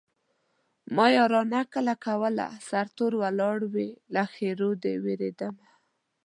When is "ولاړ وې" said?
3.23-3.89